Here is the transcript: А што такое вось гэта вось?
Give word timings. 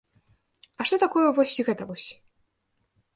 А 0.79 0.87
што 0.91 0.95
такое 1.03 1.25
вось 1.39 1.57
гэта 1.67 1.83
вось? 1.91 2.09